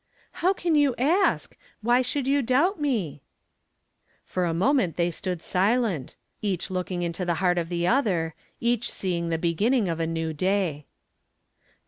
"How 0.41 0.51
can 0.51 0.73
you 0.73 0.95
ask? 0.97 1.55
Why 1.83 2.01
should 2.01 2.27
you 2.27 2.41
doubt 2.41 2.81
me?" 2.81 3.21
For 4.23 4.45
a 4.45 4.51
moment 4.55 4.95
they 4.95 5.11
stood 5.11 5.43
silent, 5.43 6.15
each 6.41 6.71
looking 6.71 7.03
into 7.03 7.23
the 7.23 7.35
heart 7.35 7.59
of 7.59 7.69
the 7.69 7.85
other, 7.85 8.33
each 8.59 8.89
seeing 8.91 9.29
the 9.29 9.37
beginning 9.37 9.87
of 9.87 9.99
a 9.99 10.07
new 10.07 10.33
day. 10.33 10.87